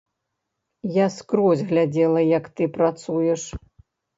Я 0.95 1.05
скрозь 1.17 1.63
глядзела, 1.73 2.25
як 2.37 2.51
ты 2.57 2.63
працуеш. 2.79 3.41